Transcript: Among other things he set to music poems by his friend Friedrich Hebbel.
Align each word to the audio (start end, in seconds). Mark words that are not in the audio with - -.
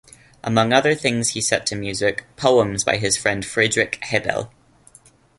Among 0.43 0.73
other 0.73 0.95
things 0.95 1.33
he 1.33 1.41
set 1.41 1.67
to 1.67 1.75
music 1.75 2.25
poems 2.35 2.83
by 2.83 2.97
his 2.97 3.15
friend 3.17 3.45
Friedrich 3.45 3.99
Hebbel. 4.01 4.49